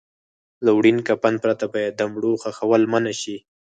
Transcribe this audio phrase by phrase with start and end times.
[0.65, 3.37] له وړین کفن پرته باید د مړو خښول منع شي.